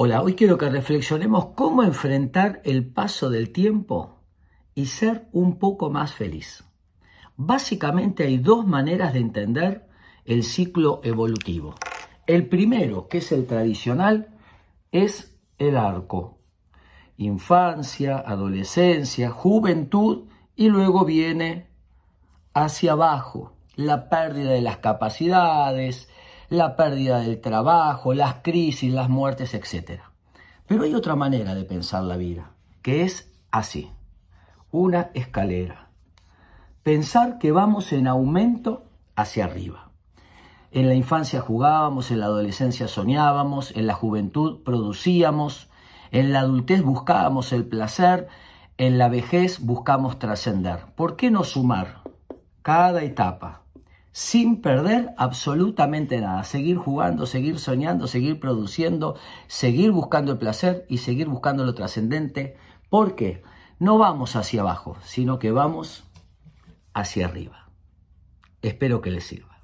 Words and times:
Hola, 0.00 0.22
hoy 0.22 0.34
quiero 0.34 0.56
que 0.58 0.70
reflexionemos 0.70 1.46
cómo 1.56 1.82
enfrentar 1.82 2.60
el 2.62 2.86
paso 2.86 3.30
del 3.30 3.50
tiempo 3.50 4.20
y 4.76 4.86
ser 4.86 5.26
un 5.32 5.58
poco 5.58 5.90
más 5.90 6.12
feliz. 6.14 6.62
Básicamente 7.34 8.22
hay 8.22 8.38
dos 8.38 8.64
maneras 8.64 9.12
de 9.12 9.18
entender 9.18 9.88
el 10.24 10.44
ciclo 10.44 11.00
evolutivo. 11.02 11.74
El 12.28 12.46
primero, 12.46 13.08
que 13.08 13.18
es 13.18 13.32
el 13.32 13.44
tradicional, 13.48 14.28
es 14.92 15.36
el 15.58 15.76
arco. 15.76 16.38
Infancia, 17.16 18.18
adolescencia, 18.18 19.30
juventud 19.30 20.28
y 20.54 20.68
luego 20.68 21.04
viene 21.04 21.66
hacia 22.54 22.92
abajo 22.92 23.56
la 23.74 24.08
pérdida 24.08 24.52
de 24.52 24.62
las 24.62 24.76
capacidades, 24.76 26.08
la 26.48 26.76
pérdida 26.76 27.20
del 27.20 27.40
trabajo, 27.40 28.14
las 28.14 28.36
crisis, 28.42 28.92
las 28.92 29.08
muertes, 29.08 29.54
etc. 29.54 30.00
Pero 30.66 30.84
hay 30.84 30.94
otra 30.94 31.14
manera 31.14 31.54
de 31.54 31.64
pensar 31.64 32.04
la 32.04 32.16
vida, 32.16 32.52
que 32.82 33.02
es 33.02 33.32
así, 33.50 33.90
una 34.70 35.10
escalera. 35.14 35.90
Pensar 36.82 37.38
que 37.38 37.52
vamos 37.52 37.92
en 37.92 38.06
aumento 38.06 38.86
hacia 39.14 39.44
arriba. 39.44 39.90
En 40.70 40.88
la 40.88 40.94
infancia 40.94 41.40
jugábamos, 41.40 42.10
en 42.10 42.20
la 42.20 42.26
adolescencia 42.26 42.88
soñábamos, 42.88 43.74
en 43.74 43.86
la 43.86 43.94
juventud 43.94 44.62
producíamos, 44.64 45.68
en 46.10 46.32
la 46.32 46.40
adultez 46.40 46.82
buscábamos 46.82 47.52
el 47.52 47.66
placer, 47.66 48.28
en 48.76 48.96
la 48.96 49.08
vejez 49.08 49.60
buscamos 49.60 50.18
trascender. 50.18 50.86
¿Por 50.94 51.16
qué 51.16 51.30
no 51.30 51.44
sumar 51.44 52.02
cada 52.62 53.02
etapa 53.02 53.62
sin 54.18 54.60
perder 54.62 55.14
absolutamente 55.16 56.20
nada. 56.20 56.42
Seguir 56.42 56.76
jugando, 56.76 57.24
seguir 57.24 57.60
soñando, 57.60 58.08
seguir 58.08 58.40
produciendo, 58.40 59.14
seguir 59.46 59.92
buscando 59.92 60.32
el 60.32 60.38
placer 60.38 60.84
y 60.88 60.98
seguir 60.98 61.28
buscando 61.28 61.64
lo 61.64 61.72
trascendente. 61.72 62.56
porque 62.90 63.44
No 63.78 63.96
vamos 63.96 64.34
hacia 64.34 64.62
abajo, 64.62 64.96
sino 65.04 65.38
que 65.38 65.52
vamos 65.52 66.02
hacia 66.94 67.26
arriba. 67.26 67.70
Espero 68.60 69.02
que 69.02 69.12
les 69.12 69.22
sirva. 69.22 69.57